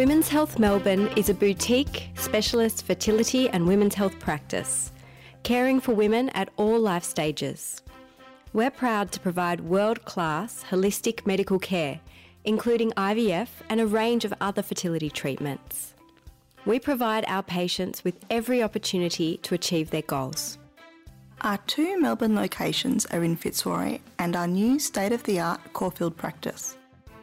[0.00, 4.92] Women's Health Melbourne is a boutique, specialist fertility and women's health practice,
[5.42, 7.82] caring for women at all life stages.
[8.54, 12.00] We're proud to provide world class, holistic medical care,
[12.44, 15.92] including IVF and a range of other fertility treatments.
[16.64, 20.56] We provide our patients with every opportunity to achieve their goals.
[21.42, 26.16] Our two Melbourne locations are in Fitzroy and our new state of the art Caulfield
[26.16, 26.78] practice.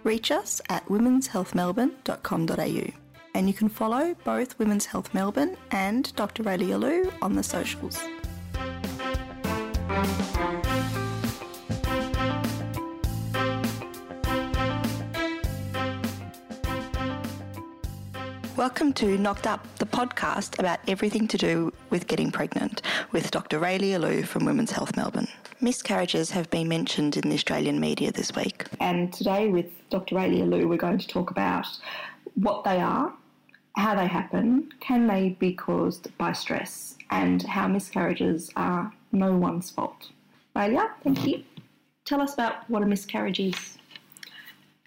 [0.08, 2.92] Reach us at womenshealthmelbourne.com.au
[3.36, 6.44] and you can follow both Women's Health Melbourne and Dr.
[6.44, 8.00] Raelia Lew on the socials.
[18.67, 22.81] Welcome to Knocked Up, the podcast about everything to do with getting pregnant,
[23.13, 23.62] with Dr.
[23.62, 25.30] Raelia Lew from Women's Health Melbourne.
[25.62, 28.65] Miscarriages have been mentioned in the Australian media this week.
[28.82, 30.15] And today, with Dr.
[30.15, 31.65] Raelia Lew, we're going to talk about
[32.34, 33.13] what they are,
[33.77, 39.70] how they happen, can they be caused by stress, and how miscarriages are no one's
[39.70, 40.09] fault.
[40.57, 41.41] Raelia, thank you.
[42.04, 43.77] Tell us about what a miscarriage is.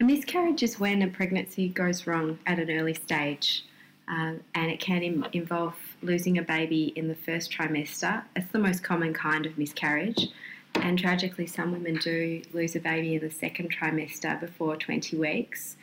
[0.00, 3.64] A miscarriage is when a pregnancy goes wrong at an early stage,
[4.10, 8.22] uh, and it can Im- involve losing a baby in the first trimester.
[8.34, 10.28] It's the most common kind of miscarriage,
[10.74, 15.76] and tragically, some women do lose a baby in the second trimester before 20 weeks,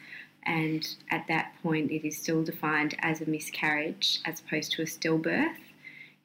[0.43, 4.85] and at that point, it is still defined as a miscarriage as opposed to a
[4.85, 5.55] stillbirth.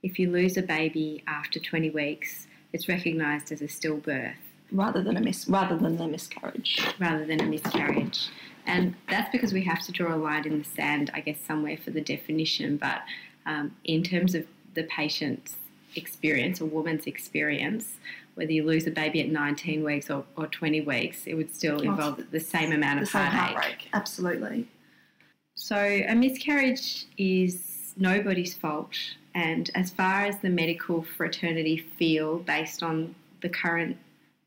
[0.03, 4.35] If you lose a baby after 20 weeks, it's recognised as a stillbirth
[4.73, 6.85] rather than a mis- rather than a miscarriage.
[6.99, 8.29] Rather than a miscarriage.
[8.67, 11.77] And that's because we have to draw a line in the sand, I guess, somewhere
[11.77, 12.77] for the definition.
[12.77, 13.03] But
[13.47, 15.57] um, in terms of the patient's
[15.97, 17.97] experience, a woman's experience,
[18.35, 21.81] whether you lose a baby at 19 weeks or, or 20 weeks, it would still
[21.81, 23.33] involve oh, the same amount of heartache.
[23.33, 23.89] heartbreak.
[23.93, 24.69] Absolutely.
[25.55, 28.97] So a miscarriage is nobody's fault.
[29.35, 33.97] And as far as the medical fraternity feel, based on the current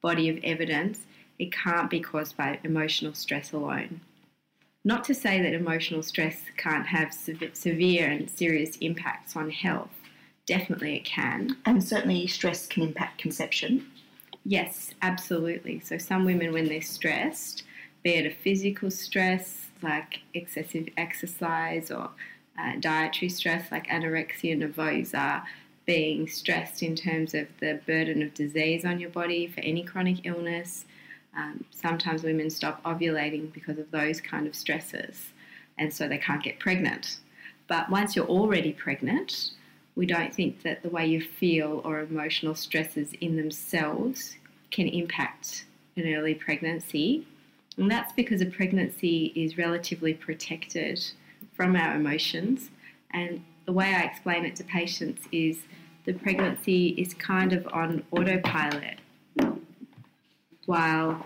[0.02, 1.02] body of evidence,
[1.38, 4.02] it can't be caused by emotional stress alone.
[4.88, 9.90] Not to say that emotional stress can't have severe and serious impacts on health.
[10.46, 11.58] Definitely it can.
[11.66, 13.88] And certainly stress can impact conception.
[14.46, 15.80] Yes, absolutely.
[15.80, 17.64] So some women, when they're stressed,
[18.04, 22.12] be it a physical stress like excessive exercise or
[22.60, 25.44] uh, dietary stress like anorexia nervosa,
[25.88, 30.28] being stressed in terms of the burden of disease on your body for any chronic
[30.28, 30.86] illness.
[31.36, 35.34] Um, sometimes women stop ovulating because of those kind of stresses,
[35.78, 37.18] and so they can't get pregnant.
[37.68, 39.52] But once you're already pregnant,
[39.96, 44.36] we don't think that the way you feel or emotional stresses in themselves
[44.72, 47.26] can impact an early pregnancy.
[47.78, 51.04] And that's because a pregnancy is relatively protected
[51.54, 52.70] from our emotions.
[53.12, 55.60] And the way I explain it to patients is
[56.06, 59.00] the pregnancy is kind of on autopilot
[60.66, 61.26] while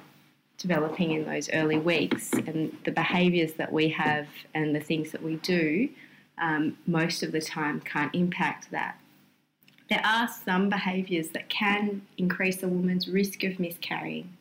[0.58, 2.34] developing in those early weeks.
[2.34, 5.90] And the behaviours that we have and the things that we do
[6.38, 9.00] um, most of the time can't impact that.
[9.90, 14.38] There are some behaviours that can increase a woman's risk of miscarrying.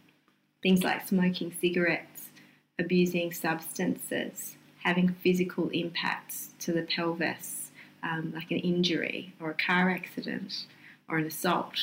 [0.63, 2.29] Things like smoking cigarettes,
[2.79, 7.71] abusing substances, having physical impacts to the pelvis,
[8.03, 10.67] um, like an injury or a car accident
[11.09, 11.79] or an assault.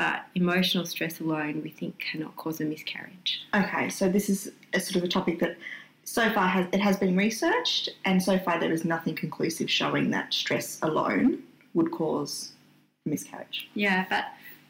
[0.00, 3.42] But emotional stress alone, we think, cannot cause a miscarriage.
[3.54, 5.58] Okay, so this is a sort of a topic that
[6.04, 10.08] so far has it has been researched, and so far there is nothing conclusive showing
[10.12, 11.42] that stress alone
[11.74, 12.52] would cause
[13.04, 13.68] miscarriage.
[13.74, 14.24] Yeah, but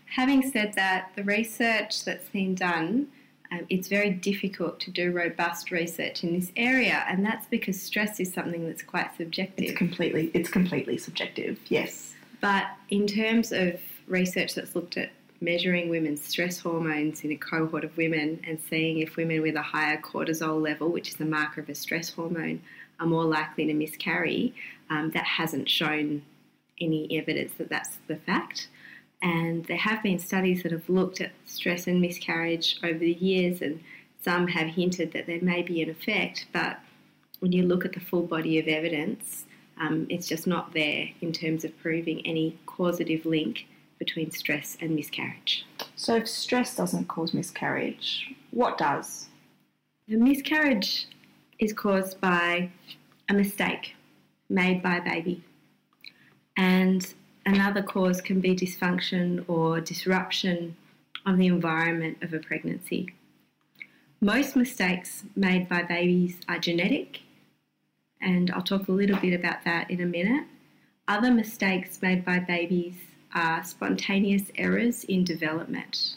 [0.07, 3.07] having said that, the research that's been done
[3.53, 8.19] um, it's very difficult to do robust research in this area, and that's because stress
[8.19, 9.65] is something that's quite subjective.
[9.65, 11.61] It's completely, it's completely subjective.
[11.69, 12.15] Yes.
[12.41, 15.11] But in terms of research that's looked at
[15.41, 19.63] measuring women's stress hormones in a cohort of women and seeing if women with a
[19.63, 22.61] higher cortisol level, which is a marker of a stress hormone,
[22.99, 24.55] are more likely to miscarry,
[24.91, 26.23] um, that hasn't shown
[26.81, 28.69] any evidence that that's the fact.
[29.23, 33.63] And there have been studies that have looked at stress and miscarriage over the years,
[33.63, 33.81] and
[34.23, 36.81] some have hinted that there may be an effect, but
[37.41, 39.47] when you look at the full body of evidence,
[39.79, 43.67] um, it's just not there in terms of proving any causative link
[44.01, 45.65] between stress and miscarriage.
[45.95, 49.29] So, if stress doesn't cause miscarriage, what does?
[50.09, 51.07] The miscarriage
[51.61, 52.71] is caused by
[53.29, 53.95] a mistake
[54.49, 55.45] made by a baby.
[56.57, 57.15] And
[57.47, 60.77] Another cause can be dysfunction or disruption
[61.25, 63.15] of the environment of a pregnancy.
[64.21, 67.21] Most mistakes made by babies are genetic,
[68.21, 70.47] and I'll talk a little bit about that in a minute.
[71.09, 72.97] Other mistakes made by babies
[73.35, 76.17] are spontaneous errors in development.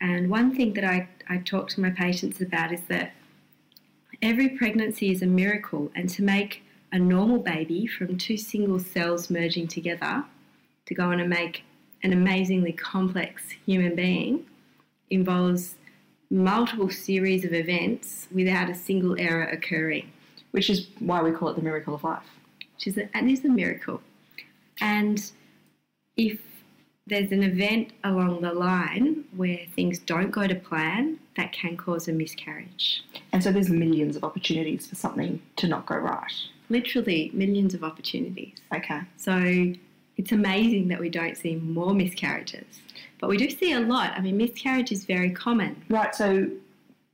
[0.00, 3.12] And one thing that I, I talk to my patients about is that
[4.22, 6.62] every pregnancy is a miracle, and to make
[6.92, 10.24] a normal baby from two single cells merging together
[10.86, 11.64] to go on and make
[12.02, 14.44] an amazingly complex human being
[15.10, 15.76] involves
[16.30, 20.10] multiple series of events without a single error occurring.
[20.50, 22.22] Which is why we call it the miracle of life.
[22.74, 24.00] Which is a, and is a miracle.
[24.80, 25.32] And
[26.16, 26.40] if
[27.06, 32.08] there's an event along the line where things don't go to plan, that can cause
[32.08, 33.02] a miscarriage.
[33.32, 36.32] And so there's millions of opportunities for something to not go right.
[36.70, 38.56] Literally millions of opportunities.
[38.74, 39.00] Okay.
[39.16, 39.74] So
[40.16, 42.80] it's amazing that we don't see more miscarriages.
[43.20, 44.12] But we do see a lot.
[44.16, 45.82] I mean, miscarriage is very common.
[45.88, 46.48] Right, so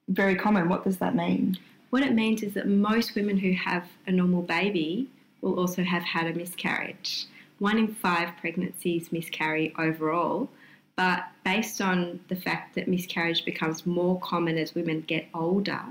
[0.08, 0.68] very common.
[0.68, 1.58] What does that mean?
[1.90, 5.08] What it means is that most women who have a normal baby
[5.40, 7.26] will also have had a miscarriage.
[7.60, 10.48] One in five pregnancies miscarry overall,
[10.96, 15.82] but based on the fact that miscarriage becomes more common as women get older,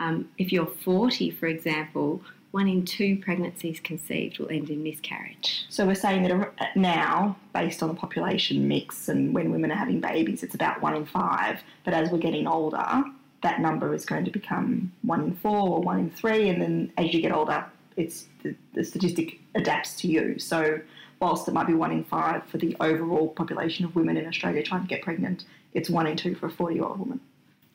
[0.00, 2.20] um, if you're 40, for example,
[2.50, 5.66] one in two pregnancies conceived will end in miscarriage.
[5.68, 10.00] So we're saying that now, based on the population mix and when women are having
[10.00, 11.62] babies, it's about one in five.
[11.84, 13.04] But as we're getting older,
[13.42, 16.92] that number is going to become one in four or one in three, and then
[16.98, 17.64] as you get older,
[17.96, 20.38] it's the, the statistic adapts to you.
[20.38, 20.80] So
[21.24, 24.62] whilst it might be one in five for the overall population of women in Australia
[24.62, 27.18] trying to get pregnant, it's one in two for a 40 year old woman.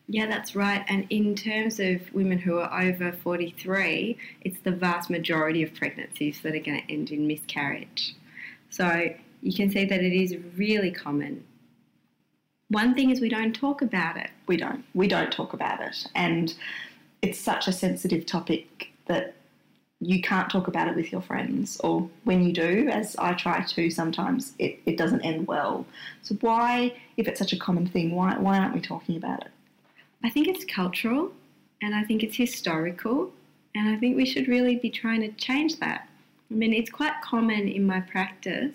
[0.08, 0.86] Yeah, that's right.
[0.88, 6.42] And in terms of women who are over 43, it's the vast majority of pregnancies
[6.42, 8.16] that are going to end in miscarriage.
[8.70, 9.10] So
[9.42, 11.44] you can see that it is really common.
[12.68, 14.30] One thing is we don't talk about it.
[14.46, 14.86] We don't.
[14.94, 16.06] We don't talk about it.
[16.14, 16.54] And
[17.24, 19.36] it's such a sensitive topic that
[20.02, 23.62] you can't talk about it with your friends, or when you do, as I try
[23.62, 25.86] to sometimes, it, it doesn't end well.
[26.22, 29.52] So, why, if it's such a common thing, why, why aren't we talking about it?
[30.24, 31.32] I think it's cultural
[31.82, 33.32] and I think it's historical,
[33.76, 36.10] and I think we should really be trying to change that.
[36.50, 38.74] I mean, it's quite common in my practice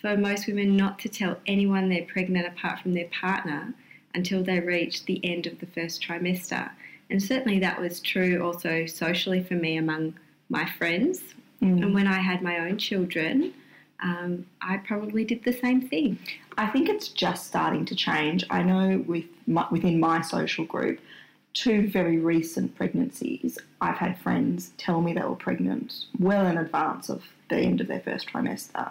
[0.00, 3.72] for most women not to tell anyone they're pregnant apart from their partner
[4.14, 6.70] until they reach the end of the first trimester.
[7.08, 10.14] And certainly that was true also socially for me among
[10.52, 11.20] my friends.
[11.60, 11.82] Mm.
[11.82, 13.54] And when I had my own children,
[14.00, 16.18] um, I probably did the same thing.
[16.58, 18.44] I think it's just starting to change.
[18.50, 21.00] I know with my, within my social group,
[21.54, 27.08] two very recent pregnancies, I've had friends tell me they were pregnant well in advance
[27.08, 28.90] of the end of their first trimester.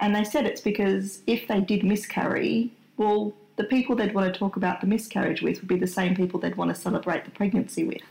[0.00, 4.38] And they said it's because if they did miscarry, well, the people they'd want to
[4.38, 7.30] talk about the miscarriage with would be the same people they'd want to celebrate the
[7.30, 8.02] pregnancy with.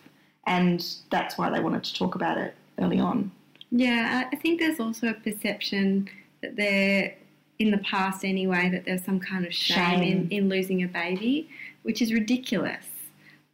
[0.47, 3.31] And that's why they wanted to talk about it early on.
[3.71, 6.09] Yeah, I think there's also a perception
[6.41, 7.15] that there,
[7.59, 10.01] in the past anyway, that there's some kind of shame, shame.
[10.03, 11.49] In, in losing a baby,
[11.83, 12.85] which is ridiculous.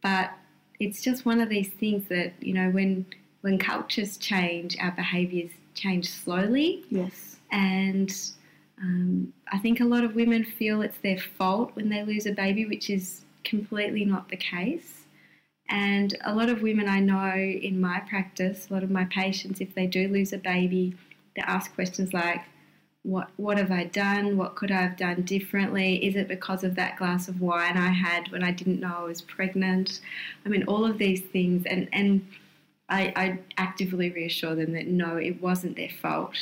[0.02, 0.30] But
[0.80, 3.06] it's just one of these things that, you know, when
[3.42, 6.84] when cultures change, our behaviours change slowly.
[6.90, 7.36] Yes.
[7.52, 8.12] And
[8.82, 12.32] um, I think a lot of women feel it's their fault when they lose a
[12.32, 14.97] baby, which is completely not the case.
[15.68, 19.60] And a lot of women I know in my practice, a lot of my patients,
[19.60, 20.96] if they do lose a baby,
[21.36, 22.42] they ask questions like,
[23.02, 24.36] what what have I done?
[24.36, 26.04] What could I have done differently?
[26.04, 29.04] Is it because of that glass of wine I had when I didn't know I
[29.04, 30.00] was pregnant?
[30.44, 32.26] I mean, all of these things, and and
[32.88, 36.36] I, I actively reassure them that no, it wasn't their fault.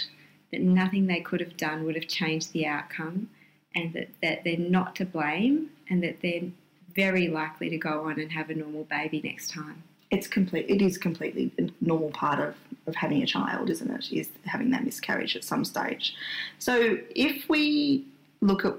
[0.51, 3.29] That nothing they could have done would have changed the outcome,
[3.75, 6.51] and that, that they're not to blame, and that they're
[6.97, 10.67] very likely to go on and have a normal baby next time it's complete.
[10.69, 12.55] It is completely a normal part of,
[12.87, 14.13] of having a child, isn't it?
[14.13, 16.15] Is having that miscarriage at some stage.
[16.59, 18.05] So if we
[18.41, 18.75] look at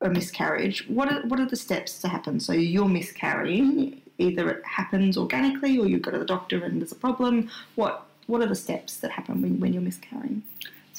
[0.00, 2.38] a miscarriage, what are what are the steps to happen?
[2.40, 4.00] So you're miscarrying.
[4.18, 7.50] Either it happens organically, or you go to the doctor and there's a problem.
[7.74, 10.42] What what are the steps that happen when, when you're miscarrying?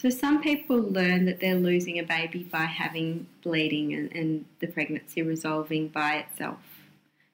[0.01, 4.67] So some people learn that they're losing a baby by having bleeding and, and the
[4.67, 6.59] pregnancy resolving by itself.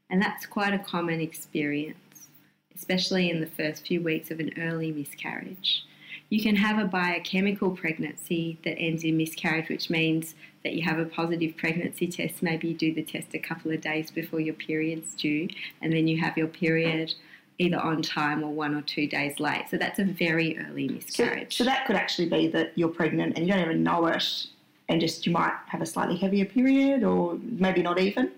[0.10, 2.28] And that's quite a common experience,
[2.76, 5.84] especially in the first few weeks of an early miscarriage.
[6.30, 10.98] You can have a biochemical pregnancy that ends in miscarriage, which means that you have
[10.98, 12.42] a positive pregnancy test.
[12.42, 15.50] Maybe you do the test a couple of days before your period's due,
[15.84, 17.14] and then you have your period
[17.58, 19.66] either on time or one or two days late.
[19.70, 21.56] So that's a very early miscarriage.
[21.56, 24.48] So, so that could actually be that you're pregnant and you don't even know it,
[24.90, 28.32] and just you might have a slightly heavier period, or maybe not even.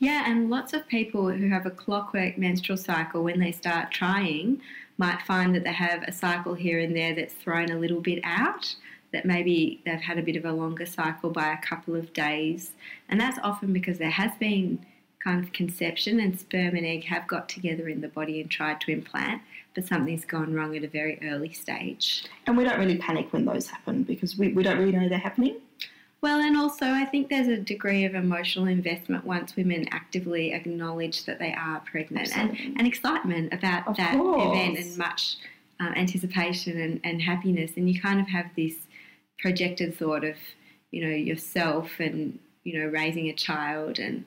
[0.00, 4.60] Yeah, and lots of people who have a clockwork menstrual cycle, when they start trying,
[4.98, 8.20] might find that they have a cycle here and there that's thrown a little bit
[8.22, 8.74] out,
[9.12, 12.72] that maybe they've had a bit of a longer cycle by a couple of days.
[13.08, 14.84] And that's often because there has been
[15.24, 18.78] kind of conception and sperm and egg have got together in the body and tried
[18.82, 19.40] to implant,
[19.74, 22.26] but something's gone wrong at a very early stage.
[22.46, 25.18] And we don't really panic when those happen because we, we don't really know they're
[25.18, 25.56] happening.
[26.20, 31.24] Well, and also I think there's a degree of emotional investment once women actively acknowledge
[31.24, 34.56] that they are pregnant and, and excitement about Of that course.
[34.56, 35.36] event and much
[35.80, 37.72] uh, anticipation and, and happiness.
[37.76, 38.74] And you kind of have this
[39.38, 40.36] projected thought of,
[40.90, 44.24] you know, yourself and, you know, raising a child and,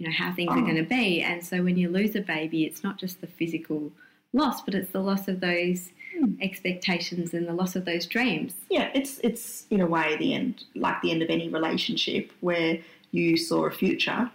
[0.00, 0.62] you know, how things are Oh.
[0.62, 1.20] going to be.
[1.20, 3.92] And so when you lose a baby, it's not just the physical
[4.32, 6.34] loss, but it's the loss of those Hmm.
[6.40, 8.54] expectations and the loss of those dreams.
[8.68, 12.78] Yeah, it's it's in a way the end, like the end of any relationship where
[13.12, 14.30] you saw a future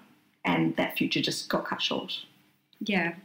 [0.46, 2.14] and that future just got cut short.
[2.80, 3.16] Yeah.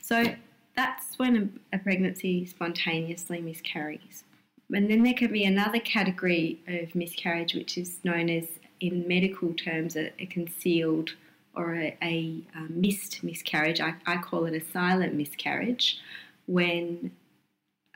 [0.00, 0.34] So
[0.76, 4.24] that's when a, a pregnancy spontaneously miscarries.
[4.72, 8.46] And then there can be another category of miscarriage, which is known as,
[8.80, 11.14] in medical terms, a, a concealed
[11.58, 13.80] or a, a, um, missed miscarriage.
[13.80, 15.98] I, I call it a silent miscarriage,
[16.46, 17.10] when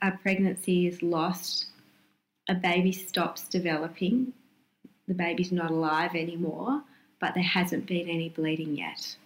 [0.03, 1.67] a pregnancy is lost,
[2.49, 4.33] a baby stops developing,
[5.09, 6.83] the baby's not alive anymore,
[7.21, 9.17] but there hasn't been any bleeding yet.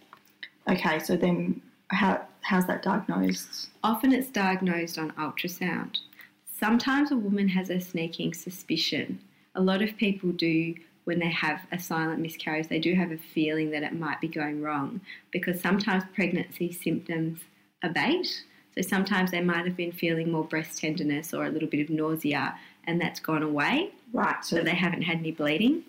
[0.69, 3.69] Okay, so then how how's that diagnosed?
[3.83, 5.97] Often it's diagnosed on ultrasound.
[6.45, 9.19] Sometimes a woman has a sneaking suspicion.
[9.55, 10.75] A lot of people do
[11.07, 14.27] when they have a silent miscarriage, they do have a feeling that it might be
[14.27, 14.99] going wrong
[15.31, 17.39] because sometimes pregnancy symptoms
[17.81, 18.43] abate.
[18.75, 21.89] So sometimes they might have been feeling more breast tenderness or a little bit of
[21.89, 25.83] nausea and that's gone away, Right, so but they haven't had any bleeding.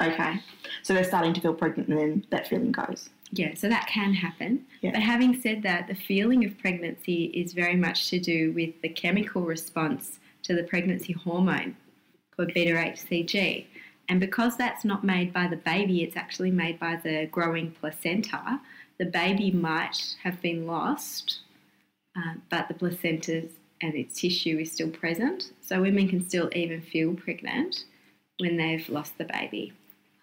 [0.00, 0.40] okay,
[0.84, 3.10] so they're starting to feel pregnant and then that feeling goes.
[3.32, 4.66] Yeah, so that can happen.
[4.82, 4.92] Yeah.
[4.92, 8.88] But having said that, the feeling of pregnancy is very much to do with the
[8.88, 11.76] chemical response to the pregnancy hormone
[12.36, 13.66] called beta HCG.
[14.10, 18.60] And because that's not made by the baby, it's actually made by the growing placenta,
[18.98, 21.38] the baby might have been lost,
[22.16, 23.44] uh, but the placenta
[23.80, 25.52] and its tissue is still present.
[25.62, 27.84] So women can still even feel pregnant
[28.40, 29.72] when they've lost the baby.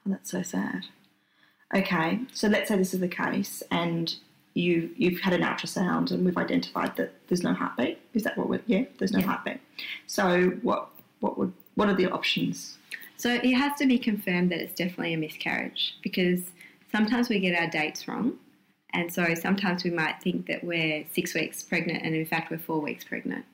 [0.06, 0.86] Oh, that's so sad.
[1.74, 4.14] Okay, so let's say this is the case, and
[4.54, 8.00] you you've had an ultrasound, and we've identified that there's no heartbeat.
[8.14, 8.62] Is that what we're?
[8.68, 9.28] Yeah, there's no Yeah.
[9.28, 9.60] heartbeat.
[10.08, 10.90] So what
[11.22, 12.78] what would what are the options?
[13.18, 16.52] So it has to be confirmed that it's definitely a miscarriage because
[16.92, 18.38] sometimes we get our dates wrong.
[18.94, 22.58] And so sometimes we might think that we're six weeks pregnant and in fact we're
[22.58, 23.46] four weeks pregnant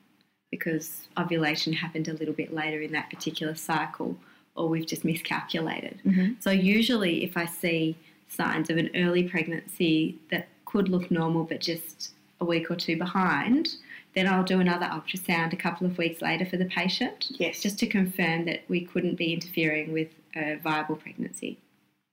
[0.50, 4.16] because ovulation happened a little bit later in that particular cycle
[4.54, 6.00] or we've just miscalculated.
[6.06, 6.40] Mhm.
[6.40, 7.96] So usually if I see
[8.28, 12.96] signs of an early pregnancy that could look normal but just a week or two
[12.96, 13.76] behind,
[14.14, 17.60] then I'll do another ultrasound a couple of weeks later for the patient Yes.
[17.60, 21.58] just to confirm that we couldn't be interfering with a viable pregnancy.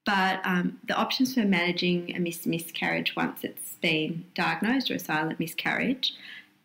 [0.05, 5.00] But um, the options for managing a mis- miscarriage once it's been diagnosed or a
[5.00, 6.13] silent miscarriage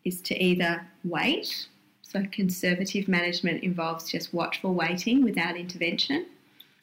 [0.03, 1.67] is to either wait.
[2.01, 6.25] So, conservative management involves just watchful waiting without intervention.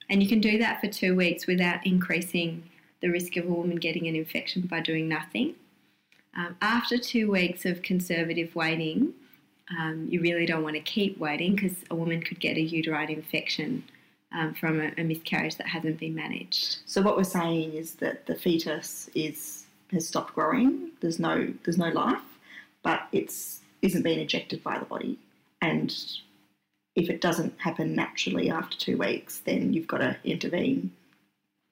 [0.08, 2.62] And you can do that for two weeks without increasing
[3.00, 5.54] the risk of a woman getting an infection by doing nothing.
[6.36, 9.14] Um, after two weeks of conservative waiting,
[9.78, 13.10] um, you really don't want to keep waiting because a woman could get a uterine
[13.10, 13.84] infection
[14.32, 16.78] um, from a, a miscarriage that hasn't been managed.
[16.86, 20.90] So what we're saying is that the fetus is has stopped growing.
[21.00, 22.22] There's no there's no life,
[22.82, 25.18] but it's isn't being ejected by the body.
[25.60, 25.94] And
[26.96, 30.90] if it doesn't happen naturally after two weeks, then you've got to intervene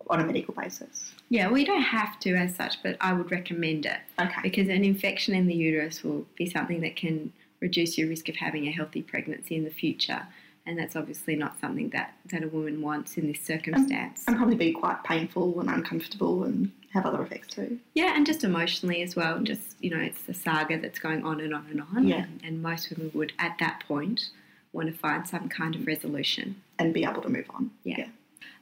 [0.09, 1.13] on a medical basis.
[1.29, 4.41] Yeah, we don't have to as such, but I would recommend it Okay.
[4.43, 8.37] because an infection in the uterus will be something that can reduce your risk of
[8.37, 10.27] having a healthy pregnancy in the future.
[10.67, 14.25] And that's obviously not something that, that a woman wants in this circumstance.
[14.29, 17.79] And probably be quite painful and uncomfortable and have other effects too.
[17.95, 19.37] Yeah, and just emotionally as well.
[19.37, 22.07] And just, you know, it's a saga that's going on and on and on.
[22.07, 22.25] Yeah.
[22.25, 24.29] And, and most women would, at that point,
[24.73, 26.63] want to find some kind of resolution.
[26.79, 27.71] And be able to move on.
[27.85, 28.07] Yeah.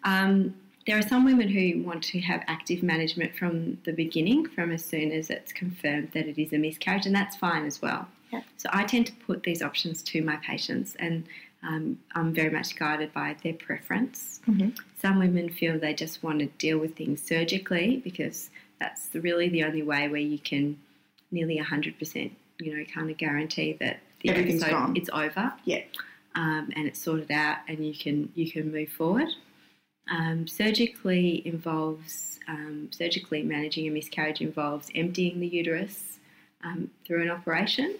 [0.05, 0.55] Um,
[0.87, 4.85] there are some women who want to have active management from the beginning, from as
[4.85, 8.09] soon as it's confirmed that it is a miscarriage, and that's fine as well.
[8.33, 8.43] Yeah.
[8.57, 11.25] So I tend to put these options to my patients, and
[11.63, 14.41] um, I'm very much guided by their preference.
[14.47, 14.77] Mhm.
[15.01, 18.49] Some women feel they just want to deal with things surgically because
[18.81, 20.79] that's really the only way where you can
[21.31, 24.97] nearly 100%, you know, kind of guarantee that the Everything's episode gone.
[24.97, 25.83] it's over Yeah.
[26.35, 29.29] um, and it's sorted out and you can you can move forward.
[30.11, 36.19] Um, surgically involves um, surgically managing a miscarriage involves emptying the uterus
[36.65, 37.95] um, through an operation,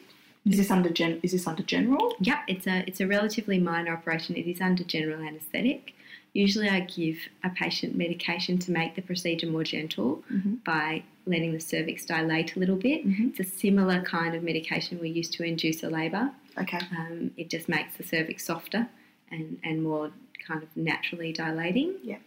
[0.45, 2.17] Is this under gen- is this under general?
[2.21, 4.35] Yep, it's a it's a relatively minor operation.
[4.37, 5.95] It is under general anaesthetic.
[6.33, 10.55] Usually, I give a patient medication to make the procedure more gentle Mm-hmm.
[10.65, 13.07] by letting the cervix dilate a little bit.
[13.07, 13.31] Mhm.
[13.31, 16.31] It's a similar kind of medication we use to induce a labour.
[16.59, 16.81] Okay.
[16.99, 18.89] Um, it just makes the cervix softer
[19.31, 20.11] and, and more
[20.47, 22.19] kind of naturally dilating, Yeah.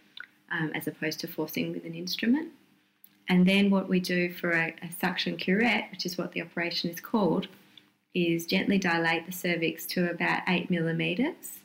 [0.50, 2.50] um, as opposed to forcing with an instrument.
[3.28, 6.90] And then what we do for a, a suction curette, which is what the operation
[6.90, 7.48] is called,
[8.14, 11.60] is gently dilate the cervix to about eight millimeters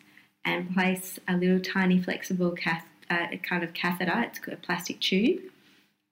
[0.45, 5.41] and place a little tiny flexible cath- uh, kind of catheter, it's a plastic tube,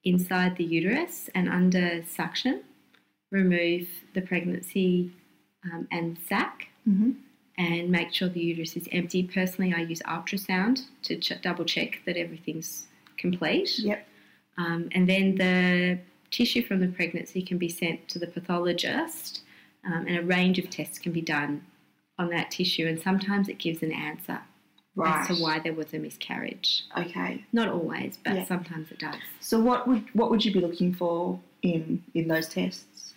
[0.04, 2.62] inside the uterus and under suction,
[3.30, 5.10] remove the pregnancy
[5.64, 7.10] um, and sac Mm-hmm.
[7.58, 9.24] And make sure the uterus is empty.
[9.24, 12.86] Personally, I use ultrasound to ch- double check that everything's
[13.18, 13.78] complete.
[13.80, 14.06] Yep.
[14.56, 15.98] Um, and then the
[16.30, 19.42] tissue from the pregnancy can be sent to the pathologist,
[19.84, 21.64] um, and a range of tests can be done
[22.18, 22.86] on that tissue.
[22.86, 24.40] And sometimes it gives an answer
[24.94, 25.20] Right.
[25.20, 26.82] as to why there was a miscarriage.
[26.96, 27.44] Okay.
[27.52, 28.44] Not always, but Yeah.
[28.46, 29.14] sometimes it does.
[29.40, 33.14] So what would what would you be looking for in in those tests?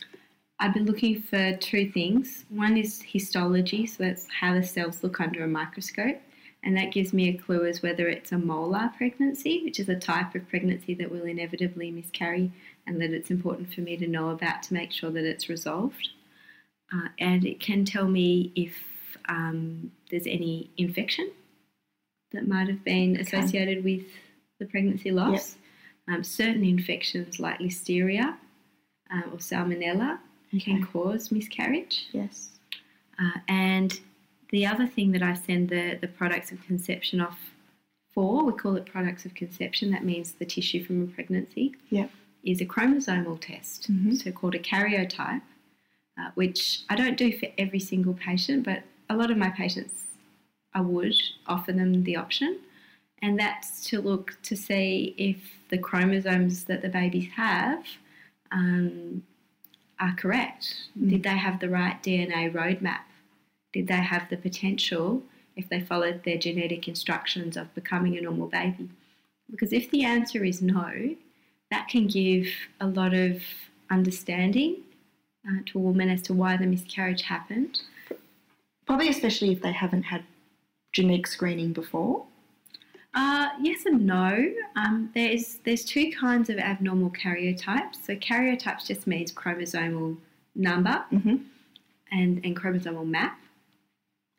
[0.62, 2.46] I've been looking for two things.
[2.50, 6.22] One is histology, so that's how the cells look under a microscope,
[6.64, 9.96] and that gives me a clue as whether it's a molar pregnancy, which is a
[9.96, 12.52] type of pregnancy that will inevitably miscarry,
[12.86, 16.10] and that it's important for me to know about to make sure that it's resolved.
[16.94, 18.76] Uh, and it can tell me if
[19.30, 21.32] um, there's any infection
[22.34, 23.40] that might have been Okay.
[23.40, 24.06] associated with
[24.60, 25.56] the pregnancy loss.
[26.08, 28.36] Um, certain infections like listeria
[29.12, 30.20] uh, or salmonella
[30.60, 32.08] can cause miscarriage.
[32.12, 32.50] Yes.
[33.20, 34.00] Uh, and
[34.52, 37.40] the other thing that I send the, the products of conception off
[38.14, 42.08] for, we call it products of conception, that means the tissue from a pregnancy, Yeah.
[42.44, 44.22] is a chromosomal test, Mhm.
[44.22, 45.42] so called a karyotype,
[46.18, 50.06] uh, which I don't do for every single patient, but a lot of my patients
[50.74, 51.16] I would
[51.48, 52.60] offer them the option.
[53.22, 55.38] And that's to look to see if
[55.70, 57.86] the chromosomes that the babies have
[58.52, 59.24] um,
[60.02, 60.76] are correct.
[61.00, 61.10] Mm.
[61.12, 63.02] Did they have the right DNA roadmap?
[63.72, 65.24] Did they have the potential,
[65.56, 68.90] if they followed their genetic instructions, of becoming a normal baby?
[69.50, 71.16] Because if the answer is no,
[71.70, 72.48] that can give
[72.80, 73.42] a lot of
[73.90, 74.78] understanding
[75.48, 77.82] uh, to a woman as to why the miscarriage happened.
[78.86, 80.24] Probably especially if they haven't had
[80.92, 82.26] genetic screening before.
[83.14, 84.52] Uh, yes and no.
[84.76, 88.06] Um, there's there's two kinds of abnormal karyotypes.
[88.06, 90.18] So karyotypes just means chromosomal
[90.56, 91.36] number Mm-hmm.
[92.12, 93.38] and, and chromosomal map.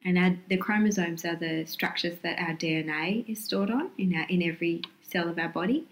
[0.04, 4.26] And our, the chromosomes are the structures that our DNA is stored on in our,
[4.28, 5.86] in every cell of our body.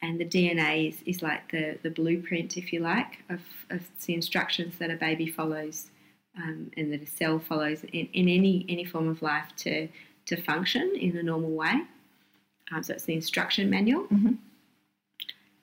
[0.00, 4.14] And the DNA is, is like the, the blueprint, if you like, of, of the
[4.14, 5.90] instructions that a baby follows
[6.36, 9.88] um, and that a cell follows in, in any, any form of life to,
[10.28, 11.82] to function in a normal way.
[12.70, 14.06] Um, so it's the instruction manual.
[14.08, 14.38] Mhm.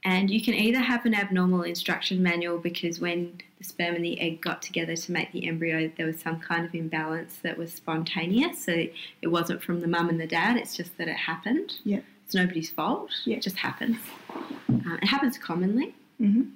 [0.04, 4.19] And you can either have an abnormal instruction manual because when the sperm and the
[4.19, 7.73] egg got together to make the embryo, there was some kind of imbalance that was
[7.73, 8.63] spontaneous.
[8.63, 8.86] So
[9.23, 11.73] it wasn't from the mum and the dad, it's just that it happened.
[11.84, 12.01] Yeah.
[12.23, 13.38] It's nobody's fault, Yeah.
[13.38, 13.97] it just happens.
[14.30, 15.95] Uh, it happens commonly.
[16.21, 16.49] Mm-hmm.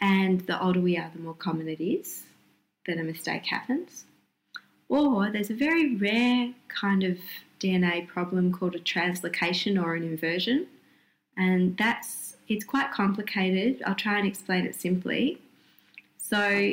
[0.00, 2.24] And the older we are, the more common it is
[2.86, 4.06] that a mistake happens.
[4.90, 7.16] Or there's a very rare kind of
[7.60, 10.66] DNA problem called a translocation or an inversion.
[11.36, 13.82] And that's, it's quite complicated.
[13.86, 15.40] I'll try and explain it simply.
[16.18, 16.72] So,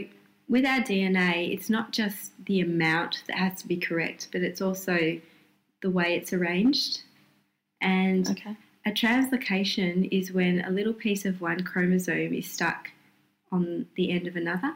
[0.50, 4.62] with our DNA, it's not just the amount that has to be correct, but it's
[4.62, 5.20] also
[5.84, 7.02] the way it's arranged.
[7.82, 8.56] And Okay.
[8.86, 12.90] a translocation is when a little piece of one chromosome is stuck
[13.52, 14.74] on the end of another.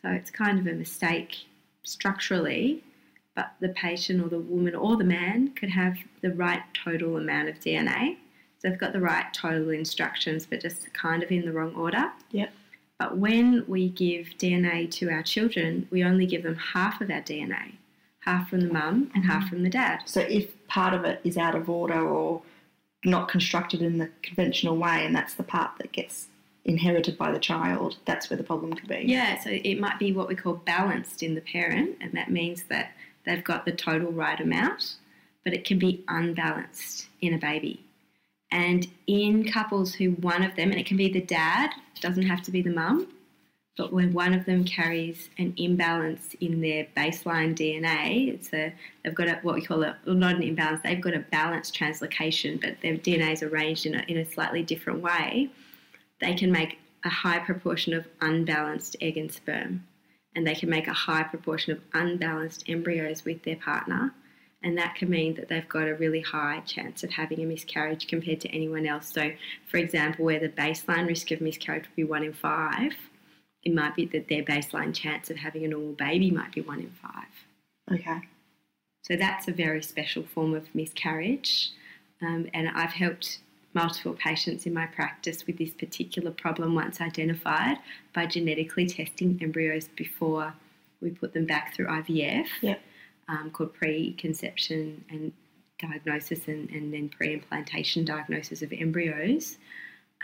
[0.00, 1.46] So it's kind of a mistake
[1.86, 2.82] structurally,
[3.34, 7.48] but the patient or the woman or the man could have the right total amount
[7.48, 8.16] of DNA.
[8.58, 12.10] So they've got the right total instructions, but just kind of in the wrong order.
[12.30, 12.52] Yep.
[12.98, 17.20] But when we give DNA to our children, we only give them half of our
[17.20, 17.74] DNA
[18.26, 19.48] half from the mum and half mm-hmm.
[19.48, 20.00] from the dad.
[20.04, 22.42] So if part of it is out of order or
[23.04, 26.28] not constructed in the conventional way, and that's the part that gets
[26.66, 29.04] inherited by the child, that's where the problem could be.
[29.06, 32.64] Yeah, so it might be what we call balanced in the parent, and that means
[32.64, 32.92] that
[33.24, 34.96] they've got the total right amount,
[35.44, 37.84] but it can be unbalanced in a baby.
[38.50, 42.42] And in couples who one of them, and it can be the dad, doesn't have
[42.42, 43.08] to be the mum,
[43.76, 48.72] but when one of them carries an imbalance in their baseline DNA, it's a
[49.04, 51.78] they've got a, what we call a well, not an imbalance, they've got a balanced
[51.78, 55.50] translocation, but their DNA is arranged in a, in a slightly different way.
[56.20, 59.86] They can make a high proportion of unbalanced egg and sperm,
[60.34, 64.14] and they can make a high proportion of unbalanced embryos with their partner.
[64.62, 68.08] And that can mean that they've got a really high chance of having a miscarriage
[68.08, 69.12] compared to anyone else.
[69.12, 69.30] So,
[69.66, 72.94] for example, where the baseline risk of miscarriage would be one in five,
[73.62, 76.80] it might be that their baseline chance of having a normal baby might be one
[76.80, 77.26] in five.
[77.92, 78.20] Okay.
[79.02, 81.70] So that's a very special form of miscarriage.
[82.22, 83.38] Um, and I've helped
[83.76, 87.76] multiple patients in my practice with this particular problem once identified
[88.14, 90.54] by genetically testing embryos before
[91.02, 92.80] we put them back through IVF, Yep.
[93.28, 95.30] um, called preconception and
[95.78, 99.58] diagnosis and, and then pre implantation diagnosis of embryos,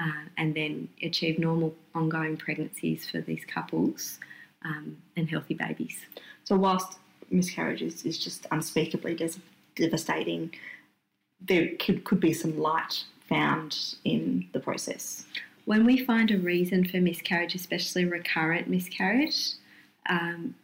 [0.00, 4.18] uh, and then achieve normal ongoing pregnancies for these couples
[4.64, 6.06] um, and healthy babies.
[6.44, 6.98] So whilst
[7.30, 9.14] miscarriage is, is just unspeakably
[9.76, 10.54] devastating,
[11.38, 15.24] there could, could be some light found in the process.
[15.64, 19.52] When we find a reason for miscarriage, especially recurrent miscarriage,
[20.08, 20.54] um,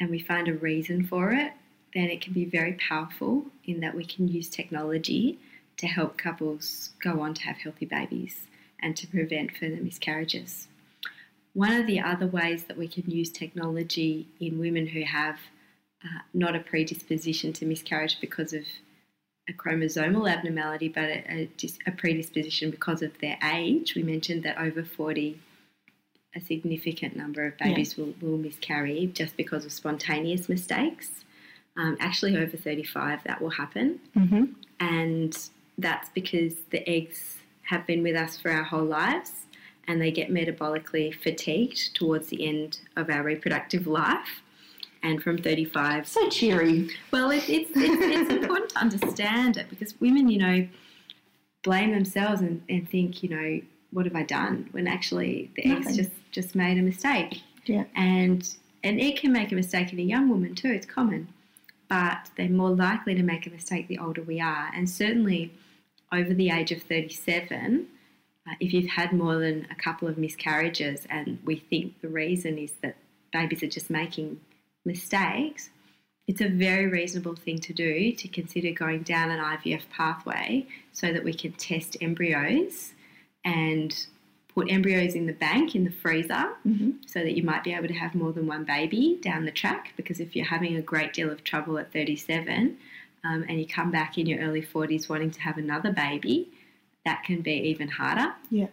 [0.00, 1.52] and we find a reason for it,
[1.94, 5.38] then it can be very powerful in that we can use technology
[5.78, 8.46] to help couples go on to have healthy babies
[8.80, 10.68] and to prevent further miscarriages.
[11.52, 15.38] One of the other ways that we can use technology in women who have
[16.04, 18.64] uh, not a predisposition to miscarriage because of
[19.48, 21.50] a chromosomal abnormality, but a, a,
[21.86, 23.94] a predisposition because of their age.
[23.94, 25.40] We mentioned that over 40,
[26.34, 31.10] a significant number of babies will, will miscarry just because of spontaneous mistakes.
[31.76, 34.00] Um, actually, over 35, that will happen.
[34.16, 34.44] Mm-hmm.
[34.80, 35.38] And
[35.78, 39.32] that's because the eggs have been with us for our whole lives
[39.86, 44.42] and they get metabolically fatigued towards the end of our reproductive life.
[45.02, 46.90] And from 35 So cheery.
[47.12, 50.68] well, it, it's, it's, it's important to understand it because women, you know,
[51.62, 53.60] blame themselves and, and think, you know,
[53.92, 54.68] what have I done?
[54.72, 55.86] When actually the Nothing.
[55.86, 57.40] egg's just, just made a mistake.
[57.66, 57.84] Yeah.
[57.94, 58.48] And
[58.84, 61.28] an egg can make a mistake in a young woman too, it's common.
[61.88, 64.70] But they're more likely to make a mistake the older we are.
[64.74, 65.52] And certainly
[66.12, 67.86] over the age of 37,
[68.48, 72.58] uh, if you've had more than a couple of miscarriages and we think the reason
[72.58, 72.96] is that
[73.32, 74.40] babies are just making
[74.86, 75.70] mistakes,
[76.26, 81.12] it's a very reasonable thing to do to consider going down an IVF pathway so
[81.12, 82.92] that we can test embryos
[83.44, 84.06] and
[84.52, 86.90] put embryos in the bank in the freezer Mm-hmm.
[87.06, 89.92] so that you might be able to have more than one baby down the track.
[89.96, 92.76] Because if you're having a great deal of trouble at 37
[93.22, 96.48] um, and you come back in your early 40s wanting to have another baby,
[97.04, 98.34] that can be even harder.
[98.50, 98.68] Yeah.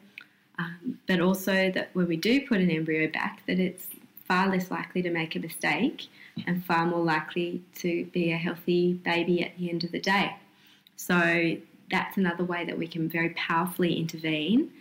[0.58, 3.88] Um, but also that when we do put an embryo back, that it's
[4.28, 6.08] far less likely to make a mistake
[6.48, 10.36] and far more likely to be a healthy baby at the end of the day.
[10.96, 11.58] So
[11.92, 14.72] that's another way that we can very powerfully intervene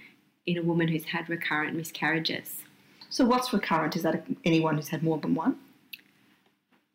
[0.46, 2.62] in a woman who's had recurrent miscarriages.
[3.10, 3.96] So what's recurrent?
[3.96, 5.56] Is that anyone who's had more than one?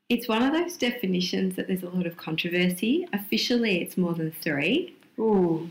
[0.09, 3.07] It's one of those definitions that there's a lot of controversy.
[3.13, 4.95] Officially, it's more than three.
[5.19, 5.69] Ooh,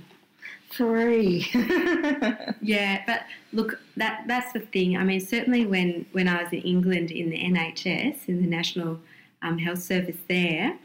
[0.71, 1.47] three.
[2.63, 4.97] Yeah, but look, that that's the thing.
[4.97, 8.99] I mean, certainly when when I was in England in the NHS in the National
[9.43, 10.77] um, Health Service there,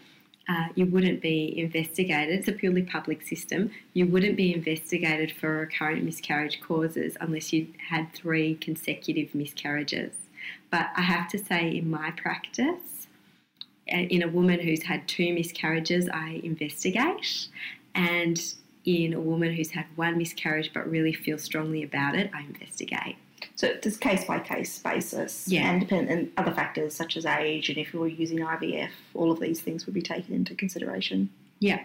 [0.48, 2.38] uh, you wouldn't be investigated.
[2.38, 3.72] It's a purely public system.
[3.94, 10.13] You wouldn't be investigated for recurrent miscarriage causes unless you had three consecutive miscarriages.
[10.70, 13.08] But I have to say, in my practice,
[13.91, 17.48] uh, in a woman who's had two miscarriages, I investigate,
[17.96, 18.39] and
[18.86, 23.15] in a woman who's had one miscarriage but really feels strongly about it, I investigate.
[23.56, 25.48] so it's case by case basis.
[25.48, 25.70] Yeah.
[25.72, 29.32] And depend and other factors such as age and if you were using IVF, all
[29.32, 31.30] of these things would be taken into consideration.
[31.60, 31.82] Yeah.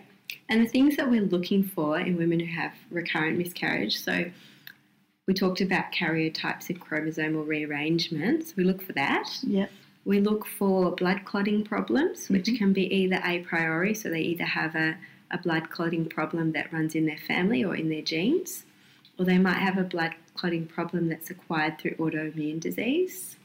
[0.49, 4.25] And the things that we're looking for in women who have recurrent miscarriage, so
[5.27, 8.55] we talked about karyotypes and chromosomal rearrangements.
[8.57, 9.29] We look for that.
[9.43, 9.71] Yep.
[10.05, 12.59] We look for blood clotting problems, which Mhm.
[12.59, 14.97] can be either a priori, so they either have a,
[15.31, 18.65] a blood clotting problem that runs in their family or in their genes,
[19.19, 23.37] or they might have a blood clotting problem that's acquired through autoimmune disease.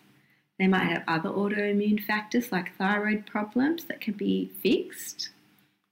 [0.60, 5.30] They might have other autoimmune factors like thyroid problems that can be fixed.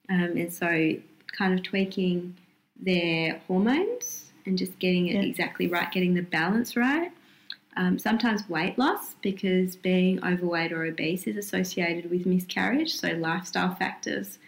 [0.09, 0.95] Um, and so,
[1.37, 2.35] kind of tweaking
[2.75, 5.21] their hormones and just getting it Yeah.
[5.21, 7.11] exactly right, getting the balance right.
[7.77, 12.93] Um, sometimes weight loss because being overweight or obese is associated with miscarriage.
[12.95, 14.39] So, lifestyle factors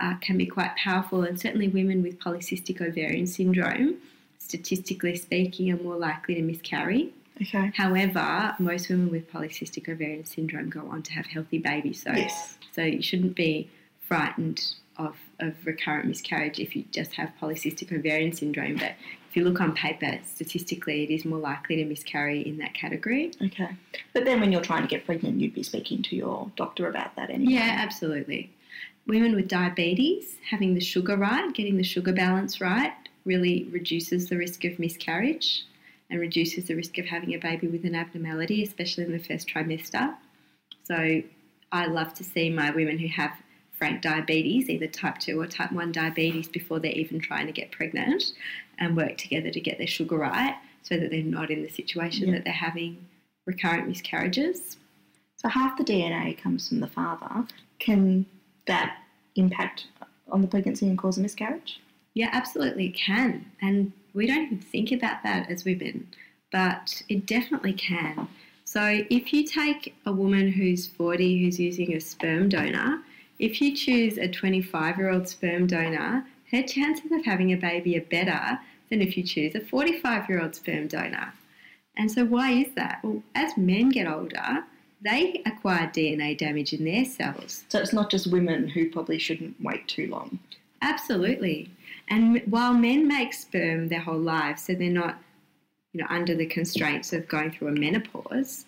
[0.00, 3.96] uh, can be quite powerful, and certainly women with polycystic ovarian syndrome,
[4.38, 7.12] statistically speaking, are more likely to miscarry.
[7.40, 7.70] Okay.
[7.76, 12.02] However, most women with polycystic ovarian syndrome go on to have healthy babies.
[12.02, 12.58] So, Yes.
[12.72, 18.32] so you shouldn't be frightened of, of recurrent miscarriage if you just have polycystic ovarian
[18.32, 18.74] syndrome.
[18.76, 18.94] But
[19.30, 23.30] if you look on paper, statistically, it is more likely to miscarry in that category.
[23.40, 23.68] Okay.
[24.12, 27.14] But then when you're trying to get pregnant, you'd be speaking to your doctor about
[27.16, 27.52] that anyway.
[27.52, 28.50] Yeah, absolutely.
[29.08, 32.92] Women with diabetes, having the sugar right, getting the sugar balance right,
[33.24, 35.64] really reduces the risk of miscarriage
[36.10, 39.48] and reduces the risk of having a baby with an abnormality, especially in the first
[39.48, 40.14] trimester.
[40.84, 41.22] So
[41.72, 43.32] I love to see my women who have
[43.72, 47.70] frank diabetes, either type 2 or type 1 diabetes, before they're even trying to get
[47.70, 48.32] pregnant
[48.78, 52.28] and work together to get their sugar right so that they're not in the situation
[52.28, 52.34] yeah.
[52.34, 53.06] that they're having
[53.46, 54.76] recurrent miscarriages.
[55.36, 57.46] So half the DNA comes from the father.
[57.78, 58.26] Can
[58.68, 58.98] that
[59.34, 59.86] impact
[60.30, 61.80] on the pregnancy and cause a miscarriage?
[62.14, 63.50] Yeah, absolutely it can.
[63.60, 66.08] And we don't even think about that as women,
[66.50, 68.28] but it definitely can.
[68.64, 73.02] So if you take a woman who's 40 who's using a sperm donor,
[73.38, 77.96] if you choose a 25 year old sperm donor, her chances of having a baby
[77.96, 78.58] are better
[78.90, 81.32] than if you choose a 45 year old sperm donor.
[81.96, 83.00] And so, why is that?
[83.02, 84.64] Well, as men get older,
[85.02, 87.64] they acquire DNA damage in their cells.
[87.68, 90.38] So, it's not just women who probably shouldn't wait too long.
[90.82, 91.70] Absolutely.
[92.08, 95.18] And while men make sperm their whole lives, so they're not,
[95.92, 98.64] you know, under the constraints of going through a menopause,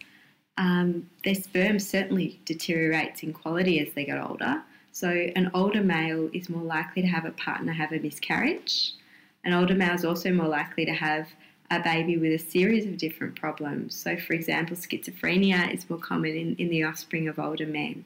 [0.58, 4.62] um, their sperm certainly deteriorates in quality as they get older.
[4.92, 8.92] So an older male is more likely to have a partner have a miscarriage.
[9.44, 11.28] An older male is also more likely to have
[11.70, 13.94] a baby with a series of different problems.
[13.94, 18.04] So, for example, schizophrenia is more common in, in the offspring of older men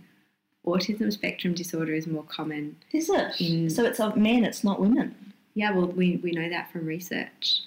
[0.66, 2.76] autism spectrum disorder is more common.
[2.92, 3.40] Is it?
[3.40, 5.14] In, so it's of men, it's not women.
[5.54, 7.60] Yeah, well, we, we know that from research.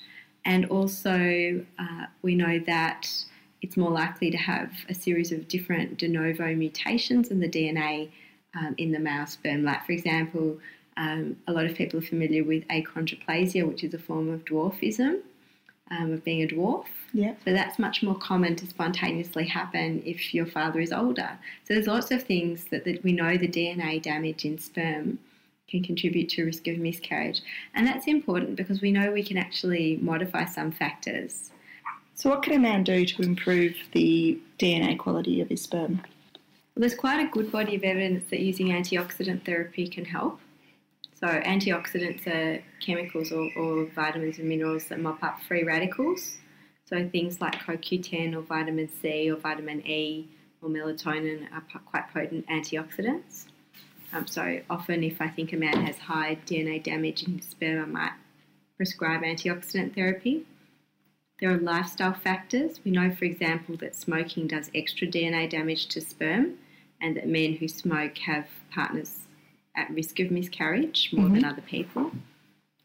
[0.46, 3.10] And also, uh, we know that
[3.62, 8.10] it's more likely to have a series of different de novo mutations in the DNA
[8.56, 9.64] um, in the male sperm.
[9.64, 10.60] Like, for example,
[10.96, 15.20] um, a lot of people are familiar with achondroplasia, which is a form of dwarfism,
[15.92, 16.86] um, of being a dwarf.
[17.14, 17.34] Yeah.
[17.46, 21.38] So that's much more common to spontaneously happen if your father is older.
[21.64, 25.20] So there's lots of things that, that we know the DNA damage in sperm
[25.68, 27.42] can contribute to risk of miscarriage.
[27.74, 31.52] And that's important because we know we can actually modify some factors.
[32.16, 36.02] So what can a man do to improve the DNA quality of his sperm?
[36.76, 40.40] Well, there's quite a good body of evidence that using antioxidant therapy can help.
[41.20, 46.38] So, antioxidants are chemicals or, or, vitamins and minerals that mop up free radicals.
[46.86, 50.30] So, things like CoQ10 or vitamin C or vitamin E
[50.62, 53.46] or melatonin are quite potent antioxidants.
[54.14, 57.82] Um, so, often if I think a man has high DNA damage in his sperm,
[57.82, 58.14] I might
[58.76, 60.46] prescribe antioxidant therapy.
[61.40, 62.80] There are lifestyle factors.
[62.86, 66.60] We know, for example, that smoking does extra DNA damage to sperm,
[67.02, 69.27] and that men who smoke have partners
[69.78, 71.36] at risk of miscarriage more mm-hmm.
[71.36, 72.12] than other people.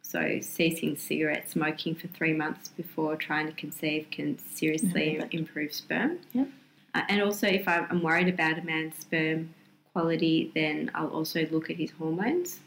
[0.03, 5.37] So, ceasing cigarette smoking for three months before trying to conceive can seriously mm-hmm.
[5.37, 6.19] improve sperm.
[6.35, 6.49] Yep.
[6.95, 9.55] Uh, and also, if I'm worried about a man's sperm
[9.93, 12.61] quality, then I'll also look at his hormones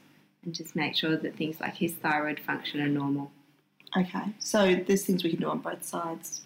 [0.44, 3.32] and just make sure that things like his thyroid function are normal.
[3.96, 6.42] Okay, so there's things we can do on both sides.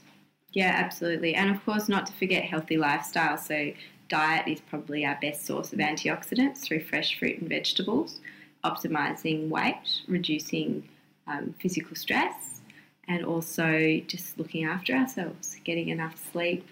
[0.51, 1.35] Yeah, absolutely.
[1.35, 3.37] And of course, not to forget healthy lifestyle.
[3.37, 3.71] So,
[4.09, 8.19] diet is probably our best source of antioxidants through fresh fruit and vegetables,
[8.63, 10.87] optimizing weight, reducing
[11.27, 12.61] um, physical stress,
[13.07, 16.67] and also just looking after ourselves, getting enough sleep,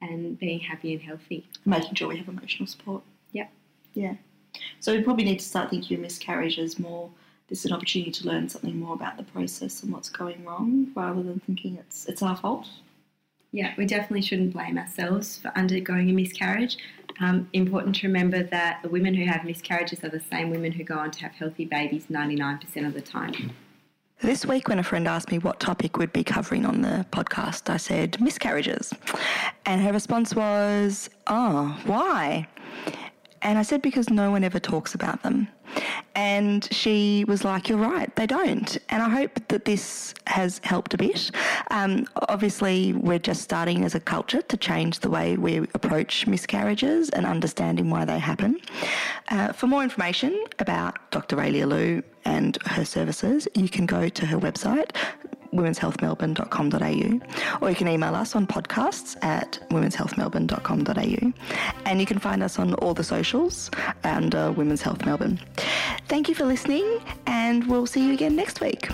[0.00, 1.46] and being happy and healthy.
[1.64, 3.02] Making sure we have emotional support.
[3.32, 3.50] Yep.
[3.94, 4.14] Yeah.
[4.80, 7.10] So we probably need to start thinking of miscarriages more.
[7.48, 10.90] This is an opportunity to learn something more about the process and what's going wrong,
[10.94, 12.68] rather than thinking it's it's our fault.
[13.52, 16.78] Yeah, we definitely shouldn't blame ourselves for undergoing a miscarriage.
[17.20, 20.82] Um, important to remember that the women who have miscarriages are the same women who
[20.82, 23.52] go on to have healthy babies 99% of the time.
[24.22, 27.68] This week, when a friend asked me what topic we'd be covering on the podcast,
[27.68, 28.94] I said miscarriages.
[29.66, 32.46] And her response was, Oh, why?
[33.42, 35.48] And I said, Because no one ever talks about them.
[36.14, 38.78] And she was like, You're right, they don't.
[38.88, 41.30] And I hope that this has helped a bit.
[41.70, 47.10] Um, obviously, we're just starting as a culture to change the way we approach miscarriages
[47.10, 48.60] and understanding why they happen.
[49.28, 51.36] Uh, for more information about Dr.
[51.36, 54.94] Raelia Lew and her services, you can go to her website,
[55.54, 61.32] womenshealthmelbourne.com.au, or you can email us on podcasts at womenshealthmelbourne.com.au.
[61.84, 63.70] And you can find us on all the socials
[64.34, 65.38] uh, Women's Health Melbourne.
[66.08, 68.88] Thank you for listening, and we'll see you again next week.